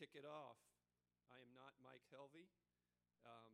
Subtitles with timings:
[0.00, 0.56] kick it off.
[1.28, 2.48] I am not Mike Helvey,
[3.28, 3.52] um,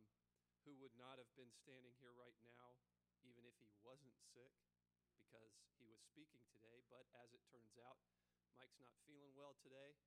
[0.63, 2.79] who would not have been standing here right now
[3.19, 4.55] even if he wasn't sick
[5.19, 6.79] because he was speaking today.
[6.87, 7.99] But as it turns out,
[8.55, 9.99] Mike's not feeling well today.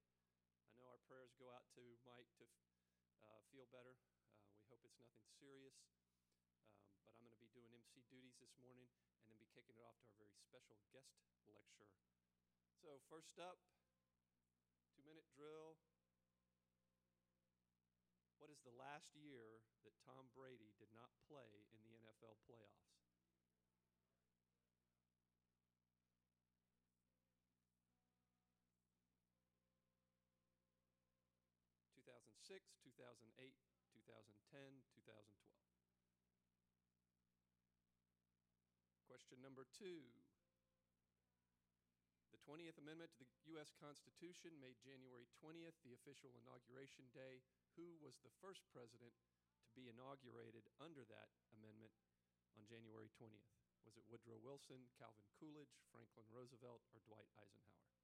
[0.65, 2.49] I know our prayers go out to Mike to
[3.21, 4.01] uh, feel better.
[4.41, 5.77] Uh, we hope it's nothing serious.
[6.41, 8.89] Um, but I'm going to be doing MC duties this morning
[9.21, 11.13] and then be kicking it off to our very special guest
[11.53, 11.93] lecture.
[12.81, 13.61] So, first up,
[14.97, 15.77] two minute drill.
[18.41, 22.89] What is the last year that Tom Brady did not play in the NFL playoffs?
[31.93, 33.61] Two thousand six, two thousand eight,
[33.93, 35.69] two thousand ten, two thousand twelve.
[39.05, 40.09] Question number two.
[42.33, 43.75] The 20th Amendment to the U.S.
[43.77, 47.45] Constitution made January 20th the official inauguration day
[47.77, 49.15] who was the first president
[49.67, 51.95] to be inaugurated under that amendment
[52.57, 53.55] on January 20th?
[53.87, 58.00] Was it Woodrow Wilson, Calvin Coolidge, Franklin Roosevelt, or Dwight Eisenhower?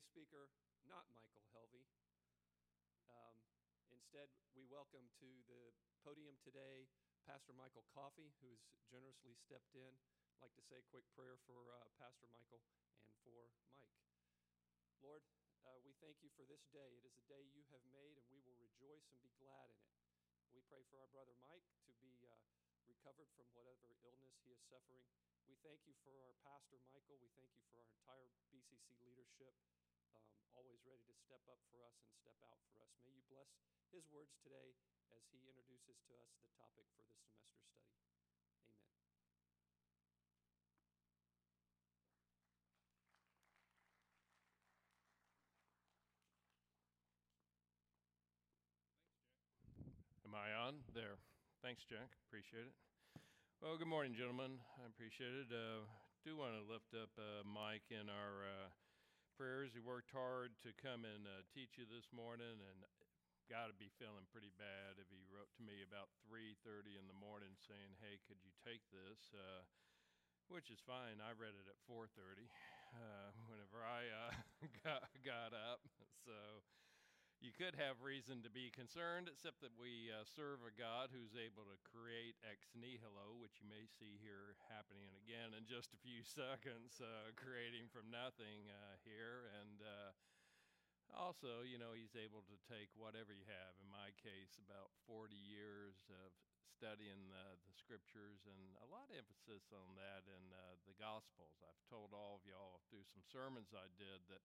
[0.00, 0.48] Today's speaker,
[0.88, 1.84] not Michael Helvey.
[3.04, 3.36] Um,
[3.92, 6.88] instead, we welcome to the podium today
[7.28, 9.92] Pastor Michael Coffey, who's generously stepped in.
[10.40, 13.92] I'd like to say a quick prayer for uh, Pastor Michael and for Mike.
[15.04, 15.20] Lord,
[15.68, 16.96] uh, we thank you for this day.
[16.96, 19.84] It is a day you have made, and we will rejoice and be glad in
[19.84, 20.00] it.
[20.56, 22.40] We pray for our brother Mike to be uh,
[22.88, 25.04] recovered from whatever illness he is suffering.
[25.44, 27.20] We thank you for our pastor Michael.
[27.20, 29.52] We thank you for our entire BCC leadership
[30.60, 32.92] always ready to step up for us and step out for us.
[33.00, 33.48] May you bless
[33.96, 34.76] his words today
[35.08, 37.96] as he introduces to us the topic for this semester study.
[38.60, 38.76] Amen.
[50.28, 50.84] Am I on?
[50.92, 51.16] There.
[51.64, 52.12] Thanks, Jack.
[52.28, 52.76] Appreciate it.
[53.64, 54.60] Well, good morning, gentlemen.
[54.76, 55.48] I appreciate it.
[55.48, 55.88] Uh,
[56.20, 58.68] do want to lift up uh, Mike in our uh,
[59.40, 59.72] prayers.
[59.72, 62.84] He worked hard to come and uh, teach you this morning, and
[63.48, 67.16] got to be feeling pretty bad if he wrote to me about 3:30 in the
[67.16, 69.64] morning saying, "Hey, could you take this?" Uh,
[70.52, 71.24] which is fine.
[71.24, 72.52] I read it at 4:30
[73.00, 74.32] uh, whenever I uh,
[74.84, 75.88] got, got up.
[76.20, 76.36] So
[77.40, 81.32] you could have reason to be concerned, except that we uh, serve a God who's
[81.32, 86.04] able to create ex nihilo, which you may see here happening again in just a
[86.04, 89.48] few seconds, uh, creating from nothing uh, here.
[89.56, 90.12] And uh,
[91.16, 93.72] also, you know, he's able to take whatever you have.
[93.80, 96.36] In my case, about 40 years of
[96.68, 101.56] studying the the scriptures and a lot of emphasis on that in uh, the Gospels.
[101.64, 104.44] I've told all of y'all through some sermons I did that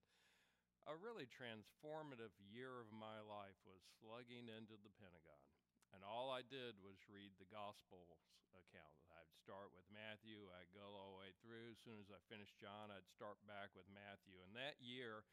[0.86, 5.42] a really transformative year of my life was slugging into the Pentagon.
[5.90, 8.22] And all I did was read the Gospels
[8.54, 8.98] account.
[9.10, 11.74] I'd start with Matthew, I'd go all the way through.
[11.74, 14.38] As soon as I finished John, I'd start back with Matthew.
[14.46, 15.26] And that year,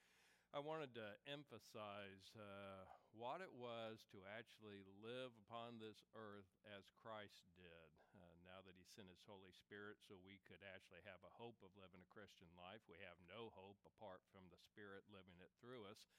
[0.53, 6.89] I wanted to emphasize uh, what it was to actually live upon this earth as
[6.97, 7.92] Christ did,
[8.63, 12.03] that He sent His Holy Spirit, so we could actually have a hope of living
[12.03, 12.83] a Christian life.
[12.89, 16.09] We have no hope apart from the Spirit living it through us.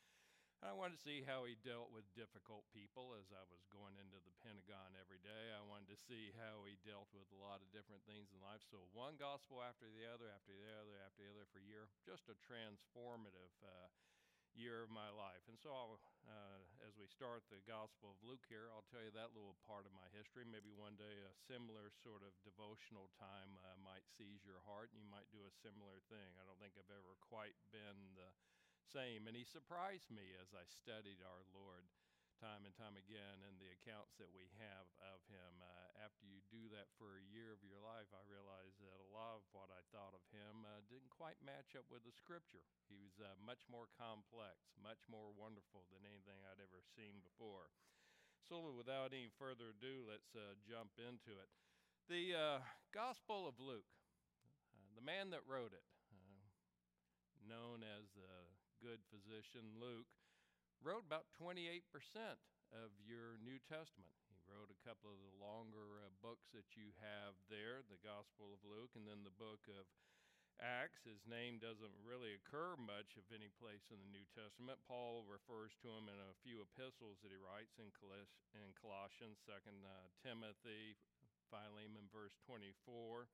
[0.64, 4.16] I wanted to see how he dealt with difficult people as I was going into
[4.16, 5.52] the Pentagon every day.
[5.52, 8.64] I wanted to see how he dealt with a lot of different things in life.
[8.64, 11.92] So, one gospel after the other, after the other, after the other for a year.
[12.08, 13.92] Just a transformative uh,
[14.54, 15.42] year of my life.
[15.50, 19.34] And so, uh, as we start the Gospel of Luke here, I'll tell you that
[19.34, 20.46] little part of my history.
[20.46, 25.02] Maybe one day a similar sort of devotional time uh, might seize your heart and
[25.02, 26.38] you might do a similar thing.
[26.38, 28.30] I don't think I've ever quite been the
[28.86, 29.26] same.
[29.26, 31.90] And he surprised me as I studied our Lord
[32.42, 35.62] time and time again in the accounts that we have of him.
[35.62, 39.14] Uh, after you do that for a year of your life, I realized that a
[39.14, 42.66] lot of what I thought of him uh, didn't quite match up with the scripture.
[42.90, 47.70] He was uh, much more complex, much more wonderful than anything I'd ever seen before.
[48.42, 51.48] So, without any further ado, let's uh, jump into it.
[52.10, 52.58] The uh,
[52.92, 53.88] Gospel of Luke,
[54.74, 55.86] uh, the man that wrote it,
[57.46, 58.48] known as the
[58.82, 60.08] good physician Luke,
[60.82, 61.80] wrote about 28%
[62.72, 64.23] of your New Testament.
[64.44, 68.60] Wrote a couple of the longer uh, books that you have there, the Gospel of
[68.64, 69.88] Luke and then the book of
[70.62, 74.78] Acts, his name doesn't really occur much of any place in the New Testament.
[74.86, 79.82] Paul refers to him in a few epistles that he writes in, in Colossians, 2nd
[79.82, 80.94] uh, Timothy,
[81.50, 83.26] Philemon, verse 24.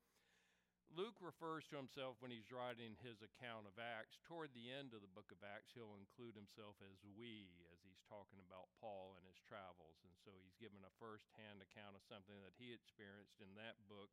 [0.90, 4.18] Luke refers to himself when he's writing his account of Acts.
[4.26, 8.08] Toward the end of the book of Acts, he'll include himself as we, as he's
[8.08, 10.00] talking about Paul and his travels.
[10.08, 13.76] And so he's given a first hand account of something that he experienced in that
[13.92, 14.08] book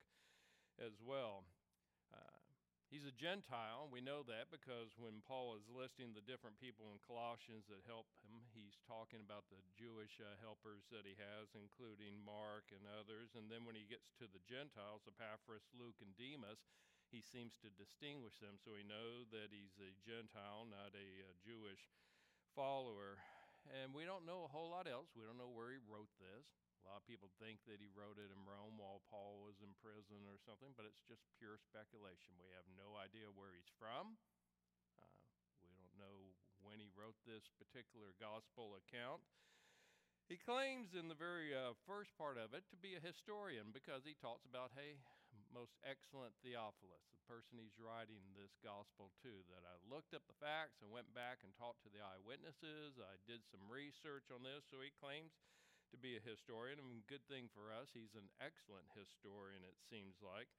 [0.76, 1.48] as well.
[2.12, 2.44] Uh,
[2.88, 3.92] He's a Gentile.
[3.92, 8.08] We know that because when Paul is listing the different people in Colossians that help
[8.24, 13.36] him, he's talking about the Jewish uh, helpers that he has, including Mark and others.
[13.36, 16.64] And then when he gets to the Gentiles, Epaphras, Luke, and Demas,
[17.12, 18.56] he seems to distinguish them.
[18.56, 21.92] So we know that he's a Gentile, not a, a Jewish
[22.56, 23.20] follower.
[23.76, 25.12] And we don't know a whole lot else.
[25.12, 26.48] We don't know where he wrote this.
[26.88, 29.76] A lot of people think that he wrote it in Rome while Paul was in
[29.84, 32.40] prison or something, but it's just pure speculation.
[32.40, 34.16] We have no idea where he's from.
[34.96, 35.04] Uh,
[35.68, 36.32] we don't know
[36.64, 39.20] when he wrote this particular gospel account.
[40.32, 44.08] He claims in the very uh, first part of it to be a historian because
[44.08, 45.00] he talks about, hey,
[45.54, 50.42] most excellent Theophilus, the person he's writing this gospel to, that I looked up the
[50.42, 53.00] facts and went back and talked to the eyewitnesses.
[53.00, 55.36] I did some research on this, so he claims
[55.92, 60.20] to be a historian, and good thing for us, he's an excellent historian, it seems
[60.20, 60.52] like.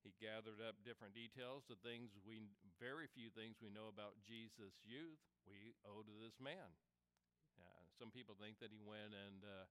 [0.00, 2.48] He gathered up different details, the things we,
[2.80, 6.72] very few things we know about Jesus' youth, we owe to this man.
[7.60, 9.68] Uh, some people think that he went and uh,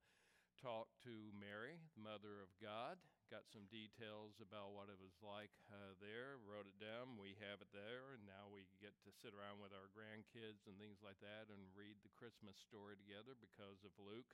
[0.61, 5.53] talked to Mary, the mother of God, got some details about what it was like
[5.69, 7.21] uh, there, wrote it down.
[7.21, 10.73] We have it there, and now we get to sit around with our grandkids and
[10.81, 14.33] things like that and read the Christmas story together because of Luke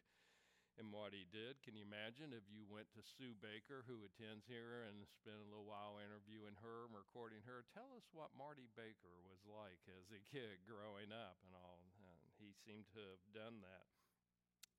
[0.80, 1.59] and what he did.
[1.63, 5.48] Can you imagine if you went to Sue Baker, who attends here, and spent a
[5.51, 7.68] little while interviewing her and recording her?
[7.75, 11.83] Tell us what Marty Baker was like as a kid growing up and all.
[12.00, 13.88] And he seemed to have done that.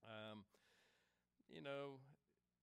[0.04, 0.44] Um,
[1.48, 2.00] you know,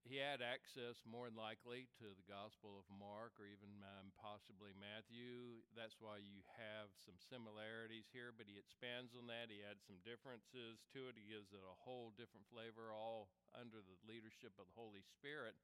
[0.04, 4.76] he had access more than likely to the Gospel of Mark or even um, possibly
[4.76, 5.64] Matthew.
[5.72, 9.48] That's why you have some similarities here, but he expands on that.
[9.48, 11.16] He adds some differences to it.
[11.16, 15.56] He gives it a whole different flavor, all under the leadership of the Holy Spirit,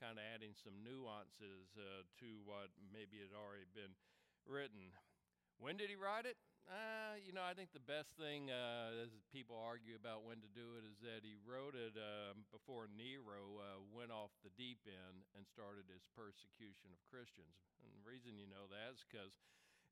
[0.00, 3.92] kind of adding some nuances uh, to what maybe had already been
[4.48, 4.88] written.
[5.60, 6.40] When did he write it?
[6.66, 10.50] Uh, you know, I think the best thing, uh, as people argue about when to
[10.50, 14.82] do it, is that he wrote it um, before Nero uh, went off the deep
[14.82, 17.54] end and started his persecution of Christians.
[17.86, 19.38] And the reason you know that is because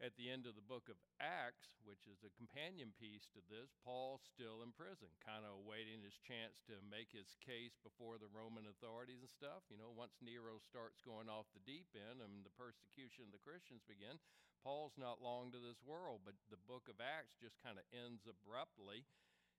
[0.02, 3.70] at the end of the book of Acts, which is a companion piece to this,
[3.86, 8.26] Paul's still in prison, kind of awaiting his chance to make his case before the
[8.34, 9.62] Roman authorities and stuff.
[9.70, 13.46] You know, once Nero starts going off the deep end and the persecution of the
[13.46, 14.18] Christians begin,
[14.64, 18.24] Paul's not long to this world, but the book of Acts just kind of ends
[18.24, 19.04] abruptly.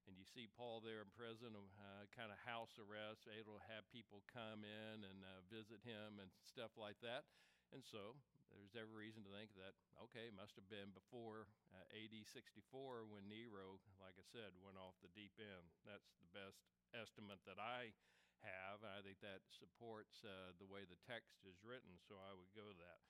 [0.10, 3.86] And you see Paul there in prison, uh, kind of house arrest, able to have
[3.94, 7.30] people come in and uh, visit him and stuff like that.
[7.70, 8.18] And so
[8.50, 9.78] there's every reason to think that,
[10.10, 14.98] okay, must have been before uh, AD 64 when Nero, like I said, went off
[15.06, 15.70] the deep end.
[15.86, 16.66] That's the best
[16.98, 17.94] estimate that I
[18.42, 18.82] have.
[18.82, 22.50] And I think that supports uh, the way the text is written, so I would
[22.58, 23.02] go to that.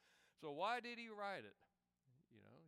[0.43, 1.55] So, why did he write it?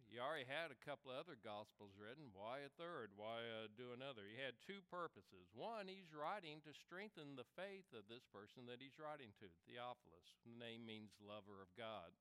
[0.07, 2.31] You already had a couple of other gospels written.
[2.31, 3.11] Why a third?
[3.19, 4.23] Why uh, do another?
[4.23, 5.51] He had two purposes.
[5.51, 10.39] One, he's writing to strengthen the faith of this person that he's writing to, Theophilus.
[10.47, 12.15] The name means lover of God.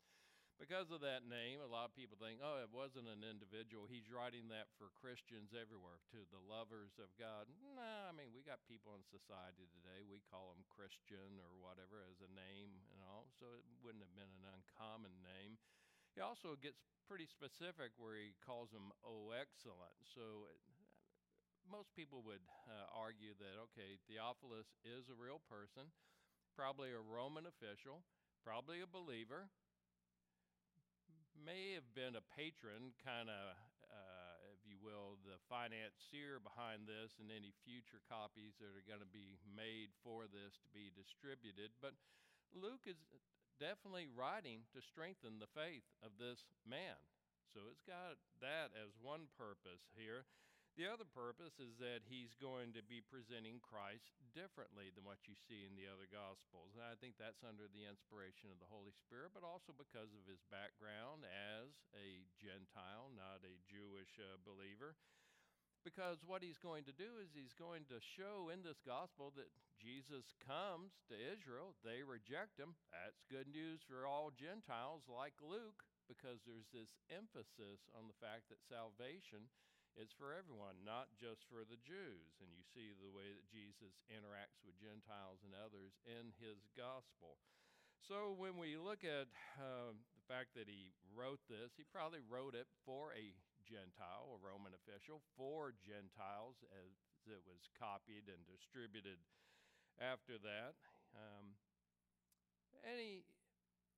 [0.56, 3.84] Because of that name, a lot of people think, oh, it wasn't an individual.
[3.84, 7.44] He's writing that for Christians everywhere, to the lovers of God.
[7.60, 10.00] No, nah, I mean, we got people in society today.
[10.08, 14.16] We call them Christian or whatever as a name and all, so it wouldn't have
[14.16, 15.60] been an uncommon name.
[16.16, 20.00] He also gets pretty specific where he calls them oh excellent.
[20.08, 20.56] So it,
[21.68, 25.92] most people would uh, argue that okay, Theophilus is a real person,
[26.56, 28.00] probably a Roman official,
[28.40, 29.52] probably a believer,
[31.36, 33.44] may have been a patron, kind of,
[33.92, 39.04] uh, if you will, the financier behind this and any future copies that are going
[39.04, 41.76] to be made for this to be distributed.
[41.84, 41.92] But
[42.56, 42.96] Luke is
[43.56, 47.00] definitely writing to strengthen the faith of this man.
[47.52, 50.28] So it's got that as one purpose here.
[50.76, 55.32] The other purpose is that he's going to be presenting Christ differently than what you
[55.32, 56.76] see in the other Gospels.
[56.76, 60.28] And I think that's under the inspiration of the Holy Spirit, but also because of
[60.28, 65.00] his background as a Gentile, not a Jewish uh, believer.
[65.86, 69.46] Because what he's going to do is he's going to show in this gospel that
[69.78, 72.74] Jesus comes to Israel, they reject him.
[72.90, 75.86] That's good news for all Gentiles like Luke.
[76.06, 79.50] because there's this emphasis on the fact that salvation
[79.98, 82.38] is for everyone, not just for the Jews.
[82.38, 87.38] And you see the way that Jesus interacts with Gentiles and others in his gospel.
[87.98, 89.26] So when we look at
[89.58, 93.34] uh, the fact that he wrote this, he probably wrote it for a
[93.66, 96.94] Gentile, a Roman official, for Gentiles as
[97.26, 99.18] it was copied and distributed
[99.98, 100.78] after that.
[101.12, 101.58] Um,
[102.86, 103.26] and he,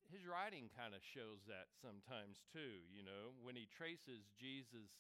[0.08, 4.96] his writing kind of shows that sometimes too, you know, when he traces Jesus'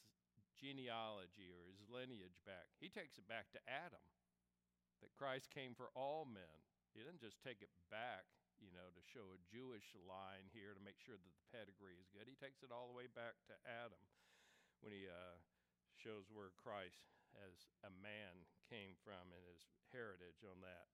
[0.60, 4.04] genealogy or his lineage back, he takes it back to Adam,
[5.00, 6.60] that Christ came for all men.
[6.92, 10.82] He didn't just take it back you know, to show a Jewish line here to
[10.82, 12.26] make sure that the pedigree is good.
[12.26, 14.02] He takes it all the way back to Adam
[14.80, 15.36] when he uh,
[15.98, 17.02] shows where Christ
[17.36, 20.88] as a man came from and his heritage on that.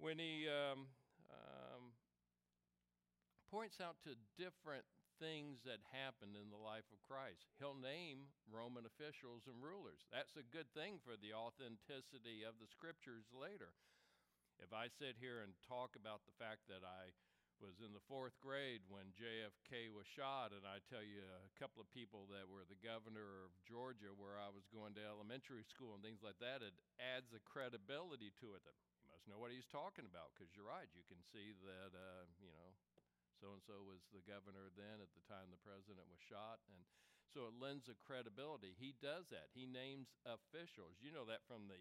[0.00, 0.88] When he um,
[1.28, 1.92] um,
[3.52, 4.86] points out to different
[5.20, 10.08] things that happened in the life of Christ, he'll name Roman officials and rulers.
[10.08, 13.76] That's a good thing for the authenticity of the scriptures later.
[14.56, 17.12] If I sit here and talk about the fact that I
[17.60, 21.84] was in the fourth grade when JFK was shot, and I tell you a couple
[21.84, 25.92] of people that were the governor of Georgia where I was going to elementary school
[25.92, 29.52] and things like that, it adds a credibility to it that he must know what
[29.52, 30.88] he's talking about because you're right.
[30.96, 32.72] You can see that, uh, you know,
[33.40, 36.64] so and so was the governor then at the time the president was shot.
[36.68, 36.80] And
[37.32, 38.74] so it lends a credibility.
[38.76, 39.52] He does that.
[39.54, 40.98] He names officials.
[41.00, 41.80] You know that from the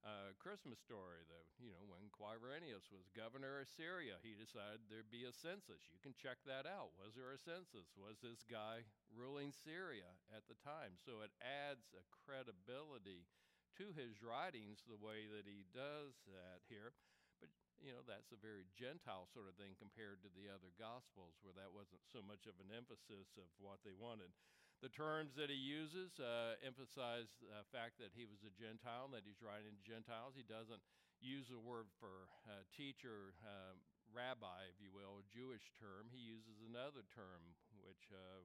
[0.00, 5.12] uh, Christmas story, though, you know, when Quirinius was governor of Syria, he decided there'd
[5.12, 5.92] be a census.
[5.92, 6.96] You can check that out.
[6.96, 7.92] Was there a census?
[7.92, 10.96] Was this guy ruling Syria at the time?
[10.96, 13.28] So it adds a credibility
[13.76, 16.96] to his writings the way that he does that here.
[17.40, 21.40] But, you know, that's a very Gentile sort of thing compared to the other Gospels
[21.44, 24.32] where that wasn't so much of an emphasis of what they wanted.
[24.80, 29.14] The terms that he uses uh, emphasize the fact that he was a Gentile, and
[29.14, 30.32] that he's writing to Gentiles.
[30.32, 30.80] He doesn't
[31.20, 33.76] use the word for uh, teacher, uh,
[34.08, 36.08] rabbi, if you will, a Jewish term.
[36.08, 37.44] He uses another term,
[37.84, 38.40] which uh,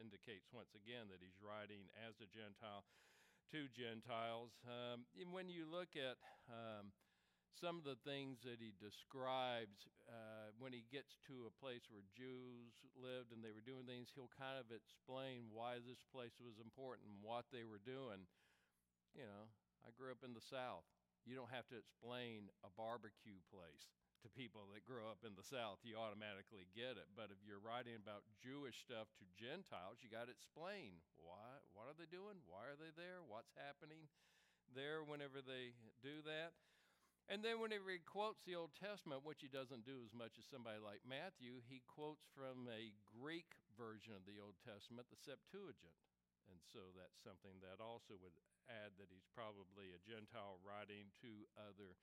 [0.00, 2.88] indicates once again that he's writing as a Gentile
[3.52, 4.56] to Gentiles.
[4.64, 6.16] Um, and when you look at
[6.48, 6.96] um,
[7.52, 12.04] some of the things that he describes uh, when he gets to a place where
[12.16, 16.56] Jews lived and they were doing things, he'll kind of explain why this place was
[16.58, 18.24] important and what they were doing.
[19.12, 19.52] You know,
[19.84, 20.88] I grew up in the South.
[21.22, 25.46] You don't have to explain a barbecue place to people that grow up in the
[25.46, 25.82] South.
[25.82, 27.10] You automatically get it.
[27.14, 31.62] But if you're writing about Jewish stuff to Gentiles, you got to explain why.
[31.74, 32.42] What are they doing?
[32.46, 33.22] Why are they there?
[33.22, 34.10] What's happening
[34.70, 36.54] there whenever they do that?
[37.30, 40.46] And then whenever he quotes the Old Testament, which he doesn't do as much as
[40.50, 45.96] somebody like Matthew, he quotes from a Greek version of the Old Testament, the Septuagint.
[46.50, 48.34] And so that's something that also would
[48.66, 51.96] add that he's probably a Gentile writing to other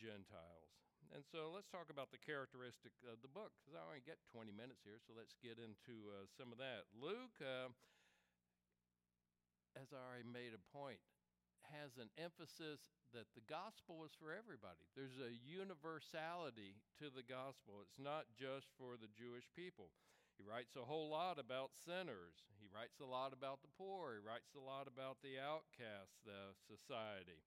[0.00, 0.72] Gentiles.
[1.14, 4.52] And so let's talk about the characteristic of the book, because I only get 20
[4.52, 6.84] minutes here, so let's get into uh, some of that.
[6.92, 7.72] Luke, uh,
[9.78, 11.00] as I already made a point,
[11.72, 14.80] has an emphasis that the gospel is for everybody.
[14.92, 17.80] There's a universality to the gospel.
[17.84, 19.92] It's not just for the Jewish people.
[20.38, 22.46] He writes a whole lot about sinners.
[22.62, 24.14] He writes a lot about the poor.
[24.14, 27.42] He writes a lot about the outcasts, the society.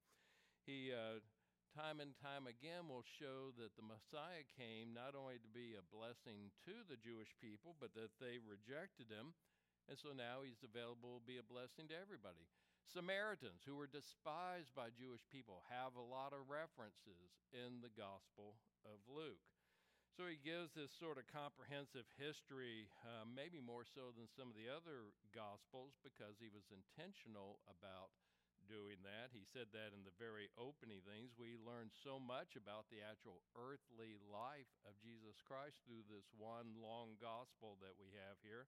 [0.68, 1.24] He, uh,
[1.72, 5.88] time and time again, will show that the Messiah came not only to be a
[5.88, 9.32] blessing to the Jewish people, but that they rejected him.
[9.88, 12.44] And so now he's available to be a blessing to everybody.
[12.90, 18.58] Samaritans, who were despised by Jewish people, have a lot of references in the Gospel
[18.84, 19.42] of Luke.
[20.12, 24.60] So he gives this sort of comprehensive history, uh, maybe more so than some of
[24.60, 28.12] the other Gospels, because he was intentional about
[28.68, 29.34] doing that.
[29.34, 31.34] He said that in the very opening things.
[31.34, 36.78] We learn so much about the actual earthly life of Jesus Christ through this one
[36.78, 38.68] long Gospel that we have here.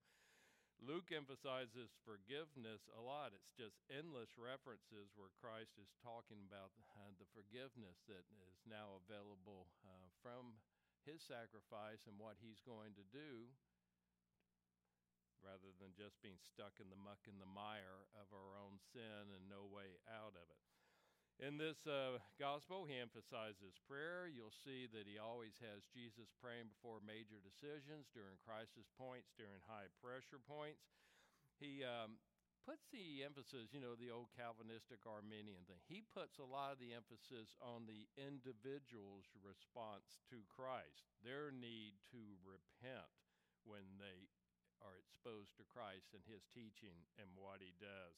[0.84, 3.32] Luke emphasizes forgiveness a lot.
[3.32, 9.00] It's just endless references where Christ is talking about uh, the forgiveness that is now
[9.00, 10.60] available uh, from
[11.08, 13.48] his sacrifice and what he's going to do
[15.40, 19.32] rather than just being stuck in the muck and the mire of our own sin
[19.32, 20.63] and no way out of it.
[21.42, 24.30] In this uh, gospel, he emphasizes prayer.
[24.30, 29.60] You'll see that he always has Jesus praying before major decisions, during crisis points, during
[29.66, 30.86] high pressure points.
[31.58, 32.22] He um,
[32.63, 35.82] puts the emphasis, you know, the old Calvinistic Arminian thing.
[35.90, 41.98] He puts a lot of the emphasis on the individual's response to Christ, their need
[42.16, 43.10] to repent
[43.68, 44.32] when they
[44.80, 48.16] are exposed to Christ and his teaching and what he does.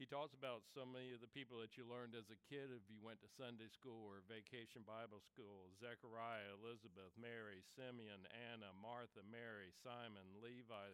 [0.00, 2.88] He talks about so many of the people that you learned as a kid if
[2.88, 9.20] you went to Sunday school or vacation Bible school Zechariah, Elizabeth, Mary, Simeon, Anna, Martha,
[9.20, 10.88] Mary, Simon, Levi,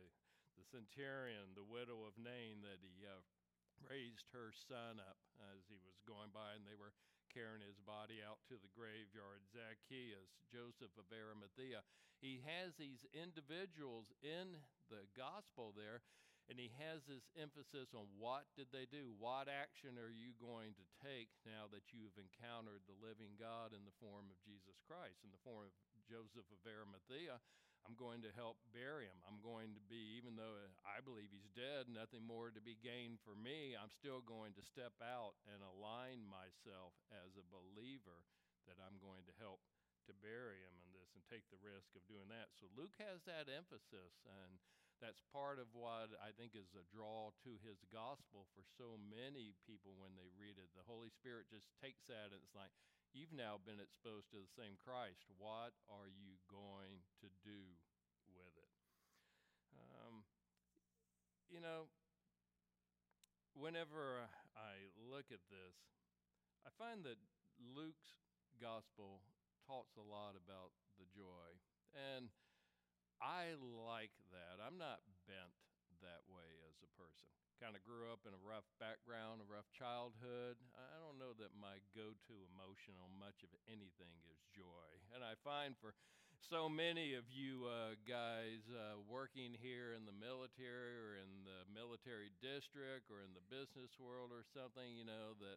[0.59, 3.23] the centurion, the widow of Nain that he uh,
[3.87, 5.23] raised her son up
[5.55, 6.91] as he was going by and they were
[7.31, 9.47] carrying his body out to the graveyard.
[9.55, 11.87] Zacchaeus, Joseph of Arimathea.
[12.19, 14.59] He has these individuals in
[14.91, 16.03] the gospel there
[16.47, 19.11] and he has this emphasis on what did they do?
[19.19, 23.83] What action are you going to take now that you've encountered the living god in
[23.83, 27.43] the form of jesus christ in the form of joseph of arimathea?
[27.87, 29.23] I'm going to help bury him.
[29.31, 33.23] I'm going to be even though i believe he's dead nothing more to be gained
[33.23, 38.27] for me i'm still going to step out and align myself as a believer
[38.67, 39.63] that i'm going to help
[40.07, 42.55] to bury him in this and take the risk of doing that.
[42.55, 44.63] So luke has that emphasis and
[45.01, 49.53] that's part of what I think is a draw to his gospel for so many
[49.69, 50.73] people when they read it.
[50.73, 52.73] The Holy Spirit just takes that and it's like,
[53.13, 55.25] you've now been exposed to the same Christ.
[55.37, 57.77] What are you going to do
[58.33, 58.73] with it?
[59.77, 60.25] Um,
[61.49, 61.93] you know,
[63.57, 65.77] whenever I look at this,
[66.65, 67.21] I find that
[67.61, 68.21] Luke's
[68.61, 69.25] gospel
[69.65, 71.57] talks a lot about the joy.
[71.93, 72.29] And
[73.21, 74.61] I like that.
[74.61, 75.57] I'm not bent
[76.05, 77.29] that way as a person.
[77.57, 80.61] Kind of grew up in a rough background, a rough childhood.
[80.77, 84.89] I don't know that my go to emotion on much of anything is joy.
[85.17, 85.97] And I find for
[86.37, 91.65] so many of you uh, guys uh, working here in the military or in the
[91.73, 95.57] military district or in the business world or something, you know, that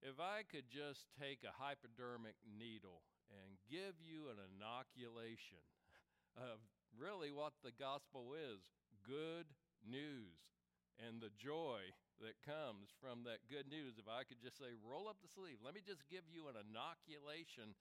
[0.00, 5.60] if I could just take a hypodermic needle and give you an inoculation
[6.50, 6.56] of
[6.96, 8.60] really what the gospel is
[9.04, 9.48] good
[9.84, 10.38] news
[10.98, 11.80] and the joy
[12.18, 13.96] that comes from that good news.
[13.96, 16.58] If I could just say, roll up the sleeve, let me just give you an
[16.58, 17.78] inoculation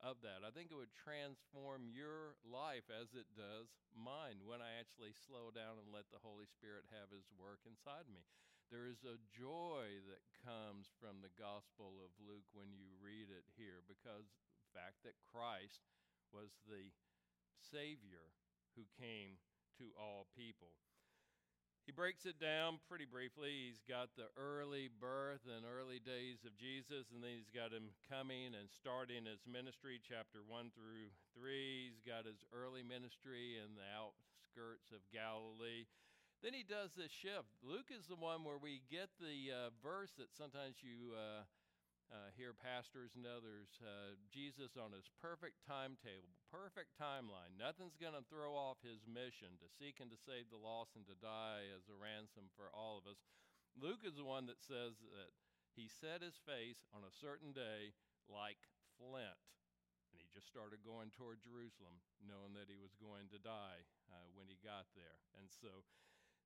[0.00, 0.46] of that.
[0.46, 5.52] I think it would transform your life as it does mine when I actually slow
[5.52, 8.24] down and let the Holy Spirit have His work inside me.
[8.72, 13.44] There is a joy that comes from the Gospel of Luke when you read it
[13.58, 15.82] here because the fact that Christ
[16.30, 16.94] was the
[17.58, 18.30] Savior
[18.76, 19.38] who came
[19.78, 20.76] to all people.
[21.88, 23.66] He breaks it down pretty briefly.
[23.66, 27.90] He's got the early birth and early days of Jesus, and then he's got him
[28.06, 31.90] coming and starting his ministry, chapter 1 through 3.
[31.90, 35.88] He's got his early ministry in the outskirts of Galilee.
[36.44, 37.58] Then he does this shift.
[37.64, 41.16] Luke is the one where we get the uh, verse that sometimes you.
[41.16, 41.48] Uh,
[42.10, 47.54] uh, hear pastors and others, uh, Jesus on his perfect timetable, perfect timeline.
[47.54, 51.06] Nothing's going to throw off his mission to seek and to save the lost and
[51.06, 53.22] to die as a ransom for all of us.
[53.78, 55.30] Luke is the one that says that
[55.78, 57.94] he set his face on a certain day
[58.26, 58.58] like
[58.98, 59.38] flint.
[60.10, 64.26] And he just started going toward Jerusalem, knowing that he was going to die uh,
[64.34, 65.22] when he got there.
[65.38, 65.86] And so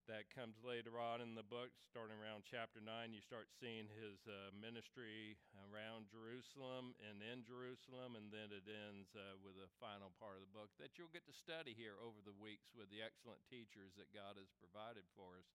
[0.05, 3.17] that comes later on in the book, starting around chapter 9.
[3.17, 9.09] You start seeing his uh, ministry around Jerusalem and in Jerusalem, and then it ends
[9.17, 12.21] uh, with the final part of the book that you'll get to study here over
[12.21, 15.49] the weeks with the excellent teachers that God has provided for us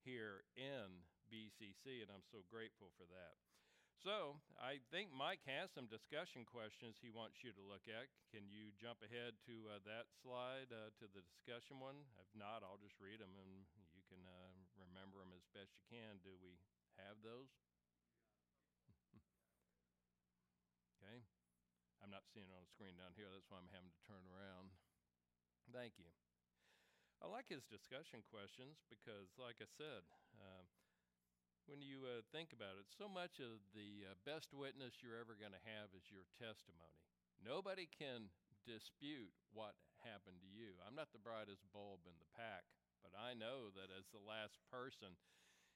[0.00, 3.36] here in BCC, and I'm so grateful for that.
[4.04, 8.12] So I think Mike has some discussion questions he wants you to look at.
[8.28, 12.04] Can you jump ahead to uh, that slide, uh, to the discussion one?
[12.20, 13.64] If not, I'll just read them and
[13.96, 16.20] you can uh, remember them as best you can.
[16.20, 16.60] Do we
[17.00, 17.48] have those?
[21.00, 21.24] okay.
[22.04, 23.32] I'm not seeing it on the screen down here.
[23.32, 24.68] That's why I'm having to turn around.
[25.72, 26.12] Thank you.
[27.24, 30.04] I like his discussion questions because, like I said,
[30.36, 30.68] uh,
[31.64, 35.32] when you uh, think about it, so much of the uh, best witness you're ever
[35.32, 37.00] going to have is your testimony.
[37.40, 38.28] Nobody can
[38.68, 40.76] dispute what happened to you.
[40.84, 42.68] I'm not the brightest bulb in the pack,
[43.00, 45.16] but I know that as the last person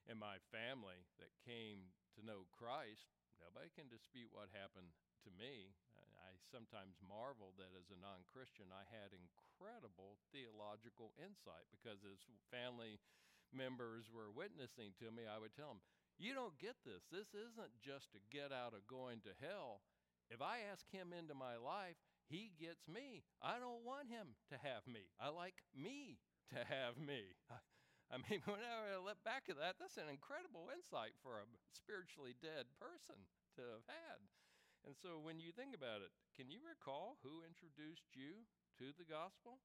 [0.08, 3.08] in my family that came to know Christ,
[3.40, 4.92] nobody can dispute what happened
[5.24, 5.72] to me.
[5.96, 12.20] I sometimes marvel that as a non Christian, I had incredible theological insight because as
[12.52, 13.00] family
[13.54, 15.84] members were witnessing to me, I would tell them,
[16.18, 17.06] You don't get this.
[17.10, 19.82] This isn't just to get out of going to hell.
[20.28, 21.96] If I ask him into my life,
[22.28, 23.24] he gets me.
[23.40, 25.08] I don't want him to have me.
[25.16, 26.20] I like me
[26.52, 27.32] to have me.
[28.12, 32.36] I, mean, whenever I look back at that, that's an incredible insight for a spiritually
[32.36, 33.16] dead person
[33.56, 34.20] to have had.
[34.84, 38.44] And so when you think about it, can you recall who introduced you
[38.78, 39.60] to the gospel?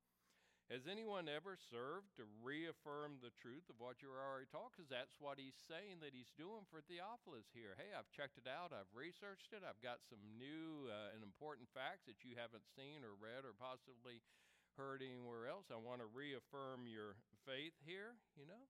[0.72, 4.72] Has anyone ever served to reaffirm the truth of what you're already taught?
[4.72, 7.76] Because that's what he's saying that he's doing for Theophilus here.
[7.76, 11.68] Hey, I've checked it out, I've researched it, I've got some new uh, and important
[11.76, 14.24] facts that you haven't seen or read or possibly
[14.80, 15.68] heard anywhere else.
[15.68, 18.66] I want to reaffirm your faith here, you know?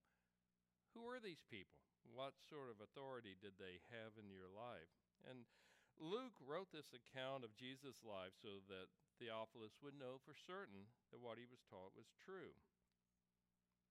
[0.97, 1.77] Who are these people?
[2.03, 4.91] What sort of authority did they have in your life?
[5.23, 5.45] And
[6.01, 11.21] Luke wrote this account of Jesus' life so that Theophilus would know for certain that
[11.21, 12.57] what he was taught was true.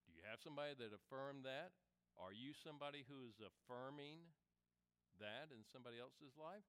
[0.06, 1.72] Do you have somebody that affirmed that?
[2.20, 4.34] Are you somebody who is affirming
[5.16, 6.66] that in somebody else's life?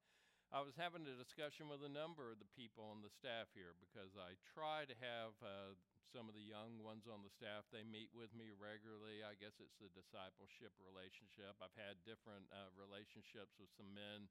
[0.53, 3.73] I was having a discussion with a number of the people on the staff here
[3.81, 5.73] because I try to have uh,
[6.13, 7.65] some of the young ones on the staff.
[7.73, 9.25] They meet with me regularly.
[9.25, 11.57] I guess it's the discipleship relationship.
[11.57, 14.29] I've had different uh, relationships with some men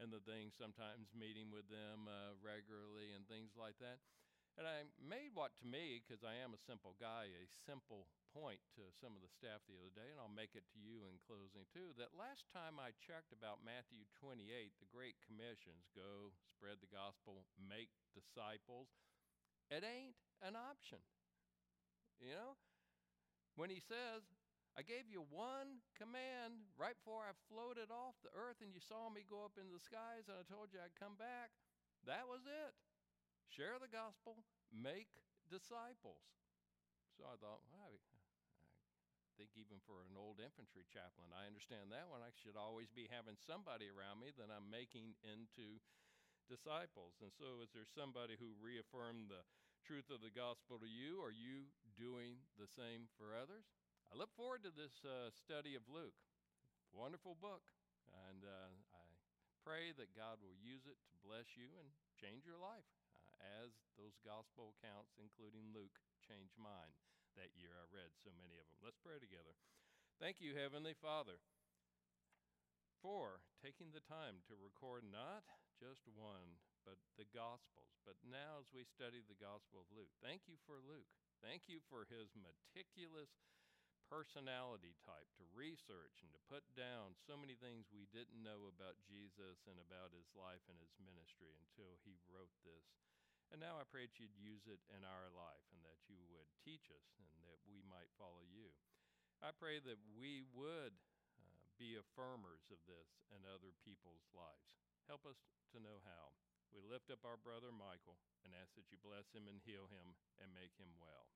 [0.00, 4.00] and the things, sometimes meeting with them uh, regularly and things like that.
[4.60, 8.04] And I made what to me, because I am a simple guy, a simple
[8.36, 11.08] point to some of the staff the other day, and I'll make it to you
[11.08, 14.44] in closing too, that last time I checked about Matthew 28,
[14.76, 18.92] the Great Commissions go, spread the gospel, make disciples,
[19.72, 21.00] it ain't an option.
[22.20, 22.60] You know?
[23.56, 24.24] When he says,
[24.72, 29.12] I gave you one command right before I floated off the earth and you saw
[29.12, 31.52] me go up in the skies and I told you I'd come back.
[32.08, 32.72] That was it.
[33.52, 34.40] Share the gospel,
[34.72, 35.12] make
[35.52, 36.24] disciples.
[37.20, 41.92] So I thought, well, I, I think even for an old infantry chaplain, I understand
[41.92, 42.24] that one.
[42.24, 45.84] I should always be having somebody around me that I'm making into
[46.48, 47.20] disciples.
[47.20, 49.44] And so, is there somebody who reaffirmed the
[49.84, 51.20] truth of the gospel to you?
[51.20, 53.68] Are you doing the same for others?
[54.12, 56.12] I look forward to this uh, study of Luke.
[56.92, 57.64] Wonderful book.
[58.28, 59.08] And uh, I
[59.64, 61.88] pray that God will use it to bless you and
[62.20, 62.84] change your life
[63.24, 66.92] uh, as those gospel accounts, including Luke, changed mine
[67.40, 67.72] that year.
[67.72, 68.84] I read so many of them.
[68.84, 69.56] Let's pray together.
[70.20, 71.40] Thank you, Heavenly Father,
[73.00, 75.40] for taking the time to record not
[75.80, 77.96] just one, but the Gospels.
[78.04, 81.08] But now, as we study the Gospel of Luke, thank you for Luke.
[81.40, 83.32] Thank you for his meticulous
[84.12, 89.00] personality type to research and to put down so many things we didn't know about
[89.08, 92.92] Jesus and about his life and his ministry until he wrote this.
[93.48, 96.44] And now I pray that you'd use it in our life and that you would
[96.60, 98.68] teach us and that we might follow you.
[99.40, 100.92] I pray that we would
[101.40, 104.76] uh, be affirmers of this in other people's lives.
[105.08, 105.40] Help us
[105.72, 106.36] to know how.
[106.68, 110.12] We lift up our brother Michael and ask that you bless him and heal him
[110.36, 111.32] and make him well.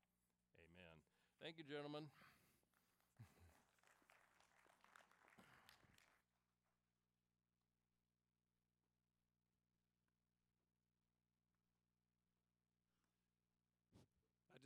[0.61, 1.01] Amen.
[1.41, 2.09] Thank you, gentlemen.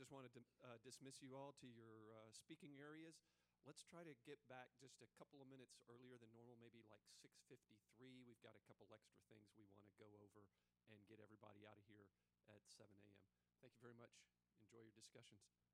[0.11, 3.23] just wanted to uh, dismiss you all to your uh, speaking areas.
[3.63, 7.07] Let's try to get back just a couple of minutes earlier than normal, maybe like
[7.23, 8.19] 6:53.
[8.27, 10.43] We've got a couple extra things we want to go over
[10.91, 12.11] and get everybody out of here
[12.51, 13.23] at 7 a.m.
[13.63, 14.19] Thank you very much.
[14.59, 15.70] Enjoy your discussions.